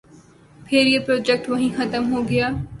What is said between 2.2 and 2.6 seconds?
گیا۔